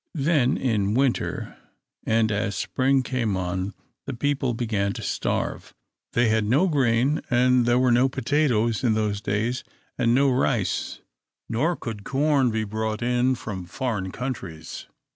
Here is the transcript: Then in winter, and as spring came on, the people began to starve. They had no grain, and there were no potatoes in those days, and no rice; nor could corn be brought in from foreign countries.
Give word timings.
Then 0.17 0.57
in 0.57 0.95
winter, 0.95 1.55
and 2.07 2.31
as 2.31 2.55
spring 2.55 3.03
came 3.03 3.37
on, 3.37 3.75
the 4.07 4.15
people 4.15 4.55
began 4.55 4.93
to 4.93 5.03
starve. 5.03 5.75
They 6.13 6.29
had 6.29 6.43
no 6.43 6.67
grain, 6.67 7.21
and 7.29 7.67
there 7.67 7.77
were 7.77 7.91
no 7.91 8.09
potatoes 8.09 8.83
in 8.83 8.95
those 8.95 9.21
days, 9.21 9.63
and 9.99 10.15
no 10.15 10.31
rice; 10.31 11.01
nor 11.47 11.75
could 11.75 12.03
corn 12.03 12.49
be 12.49 12.63
brought 12.63 13.03
in 13.03 13.35
from 13.35 13.67
foreign 13.67 14.09
countries. 14.11 14.87